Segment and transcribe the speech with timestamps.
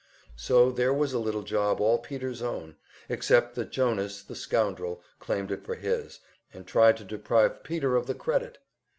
[0.35, 2.75] So there was a little job all Peter's own;
[3.07, 8.07] except that Jonas, the scoundrel, claimed it for his, and tried to deprive Peter of
[8.07, 8.57] the credit!